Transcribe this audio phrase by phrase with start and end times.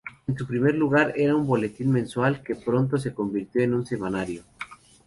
[0.25, 4.43] En primer lugar era un boletín mensual, que pronto se convirtió en un semanario.